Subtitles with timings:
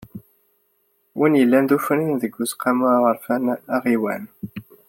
[1.17, 3.43] Win i yellan d ufrin deg Useqqamu aɣerfan
[3.75, 4.23] aɣiwan.